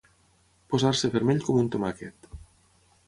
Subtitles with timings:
[0.73, 2.29] Posar-se vermell com un tomàquet.